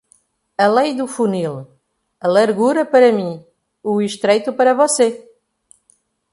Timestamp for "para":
2.93-3.11, 4.51-4.73